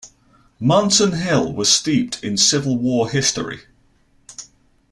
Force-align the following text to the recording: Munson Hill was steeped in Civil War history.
Munson 0.59 1.11
Hill 1.11 1.53
was 1.53 1.71
steeped 1.71 2.23
in 2.23 2.35
Civil 2.35 2.75
War 2.79 3.07
history. 3.07 3.59